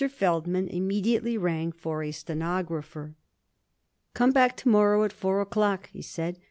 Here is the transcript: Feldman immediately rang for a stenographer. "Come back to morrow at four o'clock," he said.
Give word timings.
Feldman 0.09 0.67
immediately 0.69 1.37
rang 1.37 1.71
for 1.71 2.01
a 2.01 2.11
stenographer. 2.11 3.13
"Come 4.15 4.31
back 4.31 4.57
to 4.57 4.67
morrow 4.67 5.03
at 5.03 5.13
four 5.13 5.41
o'clock," 5.41 5.89
he 5.93 6.01
said. 6.01 6.39